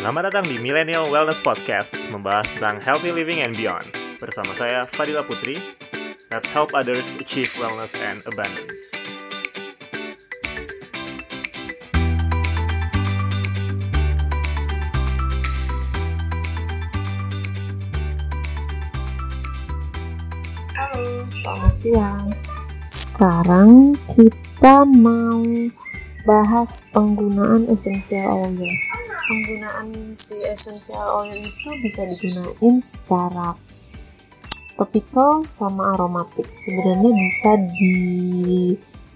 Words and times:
Selamat 0.00 0.32
datang 0.32 0.48
di 0.48 0.56
Millennial 0.56 1.12
Wellness 1.12 1.44
Podcast, 1.44 2.08
membahas 2.08 2.48
tentang 2.56 2.80
healthy 2.80 3.12
living 3.12 3.44
and 3.44 3.52
beyond. 3.52 3.84
Bersama 4.16 4.48
saya 4.56 4.80
Fadila 4.88 5.20
Putri. 5.20 5.60
Let's 6.32 6.48
help 6.56 6.72
others 6.72 7.20
achieve 7.20 7.52
wellness 7.60 7.92
and 8.00 8.24
abundance. 8.24 8.96
Halo, 20.80 21.28
selamat 21.28 21.74
siang. 21.76 22.26
Sekarang 22.88 24.00
kita 24.08 24.88
mau 24.88 25.44
bahas 26.24 26.88
penggunaan 26.88 27.68
essential 27.68 28.48
oil. 28.48 28.72
Penggunaan 29.30 30.10
si 30.10 30.42
essential 30.42 31.22
oil 31.22 31.38
itu 31.38 31.70
bisa 31.78 32.02
digunain 32.02 32.82
secara 32.82 33.54
topikal 34.74 35.46
sama 35.46 35.94
aromatik. 35.94 36.50
Sebenarnya 36.50 37.14
bisa 37.14 37.54
di 37.78 37.94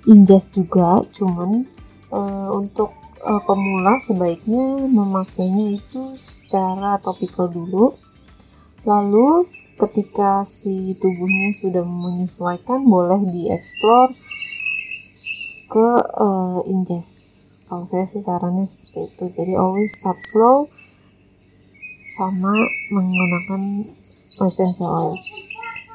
ingest 0.06 0.54
juga, 0.54 1.02
cuman 1.10 1.66
eh, 2.14 2.48
untuk 2.54 2.94
eh, 3.26 3.42
pemula 3.42 3.98
sebaiknya 3.98 4.86
memakainya 4.86 5.82
itu 5.82 6.14
secara 6.14 7.02
topikal 7.02 7.50
dulu 7.50 7.98
Lalu 8.84 9.40
ketika 9.80 10.44
si 10.44 10.92
tubuhnya 11.00 11.56
sudah 11.56 11.84
menyesuaikan 11.88 12.84
boleh 12.84 13.16
dieksplor 13.32 14.12
ke 15.72 15.88
uh, 16.20 16.60
ingest. 16.68 17.33
Kalau 17.74 17.90
saya 17.90 18.06
sih 18.06 18.22
sarannya 18.22 18.62
seperti 18.62 19.10
itu. 19.10 19.24
Jadi 19.34 19.58
always 19.58 19.98
start 19.98 20.14
slow 20.22 20.70
sama 22.14 22.54
menggunakan 22.94 23.82
essential 24.46 24.94
oil. 24.94 25.18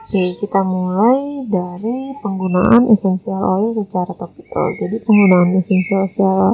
Oke, 0.03 0.35
kita 0.43 0.59
mulai 0.67 1.47
dari 1.47 2.11
penggunaan 2.19 2.83
essential 2.91 3.39
oil 3.39 3.71
secara 3.71 4.11
topikal. 4.11 4.75
Jadi 4.75 4.99
penggunaan 5.07 5.55
essential 5.55 6.03
secara 6.03 6.51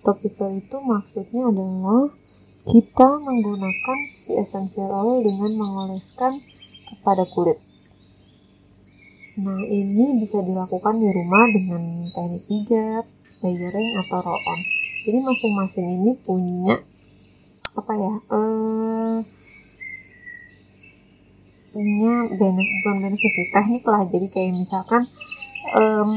topikal 0.00 0.48
itu 0.56 0.80
maksudnya 0.80 1.52
adalah 1.52 2.08
kita 2.64 3.20
menggunakan 3.20 3.98
si 4.08 4.32
essential 4.40 4.88
oil 4.88 5.20
dengan 5.20 5.52
mengoleskan 5.52 6.40
kepada 6.88 7.28
kulit. 7.28 7.60
Nah, 9.32 9.64
ini 9.64 10.20
bisa 10.20 10.44
dilakukan 10.44 11.00
di 11.00 11.08
rumah 11.08 11.44
dengan 11.48 11.82
teknik 12.12 12.42
pijat, 12.52 13.04
layering, 13.40 13.90
atau 14.04 14.20
roll 14.20 14.40
on. 14.44 14.60
Jadi 15.08 15.18
masing-masing 15.24 15.86
ini 15.88 16.10
punya 16.20 16.76
apa 17.72 17.92
ya? 17.96 18.14
Eh, 18.28 19.16
punya 21.72 22.14
benefit, 22.28 22.76
bukan 22.84 22.96
benefit 23.08 23.32
teknik 23.56 23.84
lah. 23.88 24.04
Jadi 24.04 24.26
kayak 24.28 24.52
misalkan 24.52 25.08
em, 25.80 26.10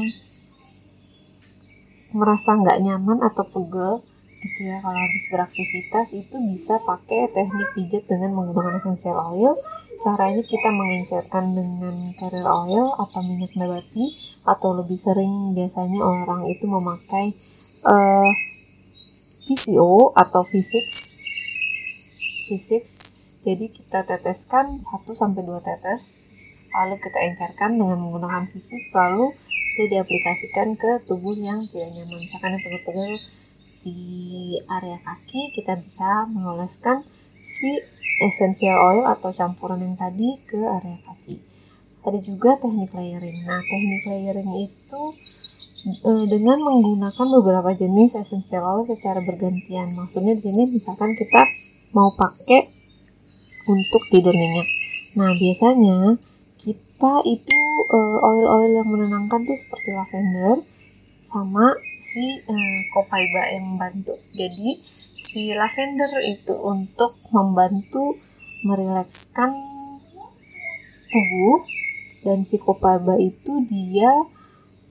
merasa 2.12 2.52
nggak 2.52 2.84
nyaman 2.84 3.24
atau 3.24 3.44
pegel 3.48 4.04
gitu 4.36 4.68
ya 4.68 4.78
kalau 4.84 4.96
habis 4.96 5.24
beraktivitas 5.32 6.06
itu 6.14 6.36
bisa 6.44 6.78
pakai 6.84 7.32
teknik 7.32 7.72
pijat 7.72 8.04
dengan 8.06 8.36
menggunakan 8.36 8.78
essential 8.78 9.16
oil 9.16 9.52
cara 10.06 10.30
ini 10.30 10.46
kita 10.46 10.70
mengencerkan 10.70 11.50
dengan 11.50 12.14
carrier 12.14 12.46
oil 12.46 12.94
atau 12.94 13.26
minyak 13.26 13.50
nabati 13.58 14.14
atau 14.46 14.78
lebih 14.78 14.94
sering 14.94 15.50
biasanya 15.50 15.98
orang 15.98 16.46
itu 16.46 16.62
memakai 16.70 17.34
uh, 17.82 18.30
VCO 19.50 20.14
atau 20.14 20.46
V6 20.46 20.78
V6 22.46 22.70
jadi 23.42 23.66
kita 23.66 24.06
teteskan 24.06 24.78
1 24.78 24.86
sampai 25.10 25.42
2 25.42 25.58
tetes 25.66 26.30
lalu 26.70 27.02
kita 27.02 27.18
encerkan 27.26 27.74
dengan 27.74 27.98
menggunakan 27.98 28.46
V6 28.46 28.94
lalu 28.94 29.34
bisa 29.34 29.90
diaplikasikan 29.90 30.78
ke 30.78 31.04
tubuh 31.04 31.36
yang 31.36 31.66
tidak 31.68 31.92
nyaman. 31.92 32.24
Misalkan 32.24 32.56
yang 32.56 32.62
pegel-pegel 32.64 33.12
di 33.84 34.00
area 34.72 34.98
kaki 35.04 35.52
kita 35.52 35.76
bisa 35.76 36.24
mengoleskan 36.32 37.04
si 37.44 37.95
essential 38.22 38.76
oil 38.80 39.04
atau 39.04 39.32
campuran 39.32 39.82
yang 39.82 39.96
tadi 39.98 40.40
ke 40.48 40.56
area 40.56 40.96
kaki. 41.04 41.36
Ada 42.06 42.18
juga 42.22 42.56
teknik 42.62 42.94
layering. 42.94 43.44
Nah, 43.44 43.60
teknik 43.66 44.02
layering 44.06 44.50
itu 44.62 45.02
e, 46.06 46.12
dengan 46.30 46.62
menggunakan 46.62 47.26
beberapa 47.42 47.74
jenis 47.74 48.22
essential 48.22 48.62
oil 48.62 48.84
secara 48.86 49.20
bergantian. 49.20 49.92
Maksudnya 49.92 50.38
di 50.38 50.42
sini 50.46 50.70
misalkan 50.70 51.12
kita 51.18 51.42
mau 51.92 52.14
pakai 52.14 52.62
untuk 53.66 54.02
tidur 54.14 54.32
nyenyak. 54.32 54.68
Nah, 55.18 55.34
biasanya 55.34 55.98
kita 56.56 57.12
itu 57.26 57.58
oil-oil 58.24 58.72
yang 58.80 58.88
menenangkan 58.88 59.44
tuh 59.44 59.58
seperti 59.58 59.92
lavender 59.92 60.64
sama 61.26 61.74
si 61.98 62.22
eh, 62.46 62.80
copaiba 62.94 63.42
yang 63.50 63.74
membantu. 63.74 64.14
Jadi 64.32 64.78
si 65.16 65.56
lavender 65.56 66.12
itu 66.28 66.52
untuk 66.52 67.16
membantu 67.32 68.20
merilekskan 68.68 69.56
tubuh 71.08 71.64
dan 72.20 72.44
si 72.44 72.60
copaiba 72.60 73.16
itu 73.16 73.64
dia 73.64 74.12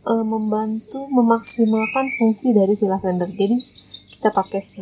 eh, 0.01 0.25
membantu 0.25 1.05
memaksimalkan 1.13 2.09
fungsi 2.17 2.57
dari 2.57 2.73
si 2.73 2.89
lavender. 2.89 3.29
Jadi 3.29 3.53
kita 4.17 4.33
pakai 4.33 4.57
si 4.57 4.81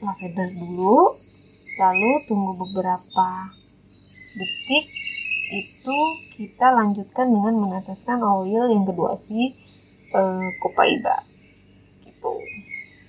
lavender 0.00 0.48
dulu, 0.56 1.12
lalu 1.76 2.12
tunggu 2.24 2.56
beberapa 2.56 3.28
detik 4.32 4.86
itu 5.52 5.98
kita 6.32 6.72
lanjutkan 6.72 7.28
dengan 7.28 7.52
meneteskan 7.60 8.24
oil 8.24 8.72
yang 8.72 8.88
kedua 8.88 9.12
si 9.20 9.52
copaiba 10.60 11.20
gitu. 11.20 11.31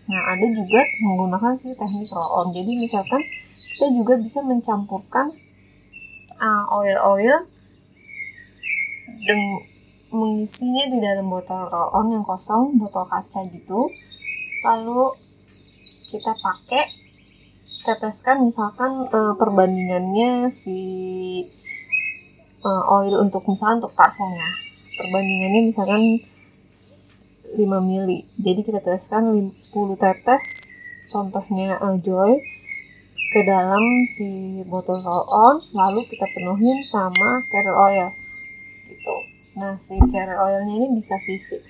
Nah 0.09 0.21
ada 0.35 0.45
juga 0.51 0.81
menggunakan 0.99 1.53
si 1.55 1.71
teknik 1.75 2.11
roll 2.11 2.31
on. 2.43 2.47
Jadi 2.51 2.71
misalkan 2.75 3.21
kita 3.75 3.87
juga 3.95 4.19
bisa 4.19 4.43
mencampurkan 4.43 5.31
uh, 6.39 6.63
oil-oil 6.75 7.47
dan 9.23 9.39
mengisinya 10.13 10.83
di 10.91 10.97
dalam 10.99 11.31
botol 11.31 11.67
roll 11.71 11.89
on 11.95 12.07
yang 12.11 12.25
kosong, 12.27 12.75
botol 12.75 13.07
kaca 13.07 13.47
gitu. 13.47 13.87
Lalu 14.63 15.01
kita 16.11 16.35
pakai 16.37 16.83
teteskan 17.83 18.39
misalkan 18.39 19.07
uh, 19.11 19.35
perbandingannya 19.35 20.47
si 20.47 20.79
uh, 22.63 22.83
oil 22.95 23.19
untuk 23.19 23.43
misalnya 23.43 23.83
untuk 23.83 23.93
parfum 23.93 24.31
ya 24.31 24.49
perbandingannya 24.97 25.61
misalkan 25.67 26.01
5 27.53 27.61
mili. 27.85 28.25
Jadi 28.41 28.61
kita 28.65 28.81
teteskan 28.81 29.29
10 29.29 29.53
tetes 30.01 30.45
contohnya 31.13 31.77
Joy 32.01 32.41
ke 33.33 33.41
dalam 33.49 33.81
si 34.05 34.61
botol 34.69 35.01
roll 35.01 35.25
on 35.29 35.57
lalu 35.73 36.05
kita 36.05 36.25
penuhin 36.33 36.85
sama 36.85 37.41
carrier 37.49 37.73
oil. 37.73 38.09
Gitu. 38.89 39.15
Nah 39.57 39.77
si 39.77 39.97
carrier 40.09 40.37
oilnya 40.37 40.73
ini 40.81 40.87
bisa 40.93 41.17
V6 41.17 41.61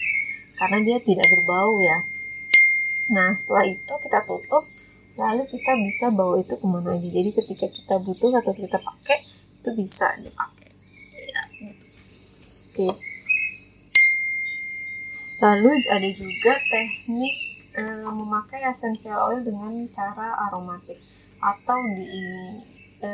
karena 0.60 0.78
dia 0.84 0.98
tidak 1.04 1.28
berbau 1.32 1.80
ya. 1.80 2.04
Nah 3.12 3.36
setelah 3.36 3.64
itu 3.68 3.94
kita 4.04 4.20
tutup 4.24 4.64
lalu 5.14 5.46
kita 5.48 5.72
bisa 5.84 6.12
bawa 6.12 6.40
itu 6.40 6.56
ke 6.56 6.66
mana 6.68 6.96
aja. 6.96 7.08
Jadi 7.08 7.30
ketika 7.32 7.68
kita 7.72 7.96
butuh 8.04 8.32
atau 8.40 8.52
kita 8.56 8.80
pakai 8.80 9.24
itu 9.60 9.70
bisa 9.76 10.12
dipakai. 10.20 10.68
Oke. 12.74 13.13
Lalu 15.44 15.72
ada 15.92 16.10
juga 16.16 16.56
teknik 16.72 17.34
e, 17.76 17.84
memakai 18.08 18.64
essential 18.64 19.28
oil 19.28 19.44
dengan 19.44 19.76
cara 19.92 20.40
aromatik 20.48 20.96
atau 21.44 21.84
di 22.00 22.08
e, 23.04 23.12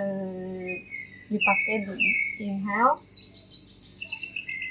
dipakai 1.25 1.89
di 1.89 1.97
inhale, 2.45 3.01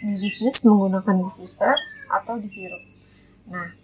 di 0.06 0.14
diffuse 0.22 0.70
menggunakan 0.70 1.18
diffuser 1.18 1.74
atau 2.06 2.38
dihirup. 2.38 2.82
Nah, 3.50 3.74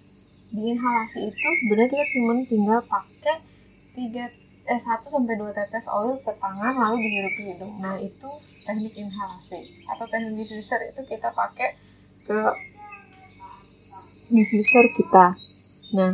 di 0.55 0.62
inhalasi 0.70 1.35
itu 1.35 1.49
sebenarnya 1.67 1.99
kita 1.99 2.06
cuma 2.15 2.32
tinggal 2.47 2.81
pakai 2.87 3.43
tiga 3.91 4.31
eh 4.65 4.81
1 4.81 5.03
sampai 5.03 5.35
2 5.35 5.50
tetes 5.50 5.91
oil 5.91 6.23
ke 6.23 6.31
tangan 6.38 6.79
lalu 6.79 7.11
dihirup 7.11 7.35
hidung. 7.43 7.75
Nah, 7.82 7.99
itu 7.99 8.31
teknik 8.62 8.94
inhalasi 8.94 9.82
atau 9.91 10.06
teknik 10.06 10.47
diffuser 10.47 10.79
itu 10.94 11.03
kita 11.11 11.35
pakai 11.35 11.75
ke 12.23 12.38
diffuser 14.34 14.90
kita. 14.98 15.38
Nah, 15.94 16.12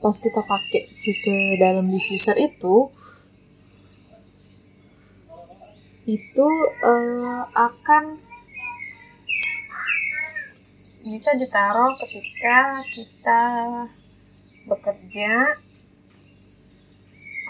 pas 0.00 0.16
kita 0.16 0.42
pakai 0.42 0.88
si 0.90 1.12
ke 1.22 1.60
dalam 1.60 1.86
diffuser 1.86 2.34
itu 2.40 2.90
itu 6.08 6.48
uh, 6.82 7.44
akan 7.52 8.16
bisa 11.04 11.30
ditaruh 11.36 12.00
ketika 12.00 12.80
kita 12.90 13.42
bekerja 14.64 15.32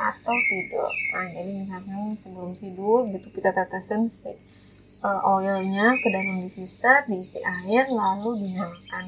atau 0.00 0.36
tidur 0.50 0.92
nah 1.14 1.26
jadi 1.30 1.50
misalkan 1.54 2.18
sebelum 2.18 2.58
tidur 2.58 3.06
gitu 3.14 3.30
kita 3.30 3.54
tetesin 3.54 4.10
si 4.10 4.34
uh, 5.06 5.20
oilnya 5.38 5.94
ke 6.02 6.08
dalam 6.10 6.42
diffuser 6.42 7.06
diisi 7.06 7.38
air 7.46 7.86
lalu 7.90 8.42
dinyalakan 8.42 9.06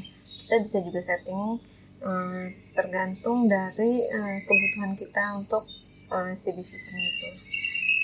kita 0.52 0.69
bisa 0.69 0.78
juga 0.84 1.00
setting 1.00 1.43
uh, 2.04 2.44
tergantung 2.76 3.49
dari 3.49 4.04
uh, 4.04 4.37
kebutuhan 4.44 4.93
kita 5.00 5.25
untuk 5.32 5.64
uh, 6.12 6.37
si 6.37 6.52
diffuser 6.52 6.93
itu. 6.93 7.31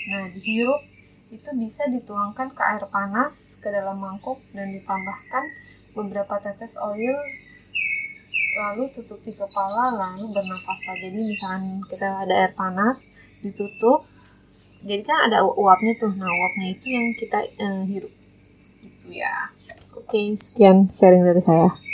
Nah 0.09 0.25
dihirup 0.33 0.81
itu 1.29 1.49
bisa 1.61 1.85
dituangkan 1.93 2.49
ke 2.49 2.61
air 2.65 2.89
panas 2.89 3.61
ke 3.61 3.69
dalam 3.69 4.01
mangkuk 4.01 4.41
dan 4.57 4.73
ditambahkan 4.73 5.45
beberapa 5.93 6.41
tetes 6.41 6.81
oil 6.81 7.21
lalu 8.57 8.89
tutupi 8.97 9.37
kepala 9.37 9.93
lalu 9.93 10.33
bernafas 10.33 10.89
jadi 10.89 11.21
misalnya 11.21 11.85
kita 11.85 12.25
ada 12.25 12.33
air 12.33 12.53
panas 12.57 13.05
ditutup 13.45 14.09
jadi 14.81 15.05
kan 15.05 15.29
ada 15.29 15.45
uapnya 15.45 15.93
tuh. 16.01 16.17
Nah 16.17 16.25
uapnya 16.33 16.73
itu 16.73 16.87
yang 16.89 17.13
kita 17.13 17.45
uh, 17.61 17.85
hirup. 17.85 18.09
Gitu 18.81 19.21
ya. 19.21 19.53
Oke 20.01 20.33
sekian 20.33 20.89
sharing 20.89 21.21
dari 21.21 21.45
saya 21.45 21.88